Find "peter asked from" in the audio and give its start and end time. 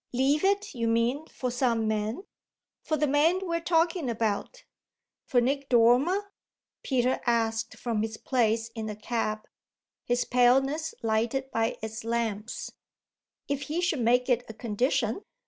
6.81-8.01